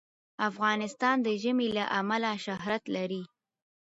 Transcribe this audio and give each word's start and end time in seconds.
افغانستان 0.49 1.15
د 1.25 1.27
ژمی 1.41 1.69
له 1.77 1.85
امله 1.99 2.31
شهرت 2.45 2.83
لري. 2.95 3.23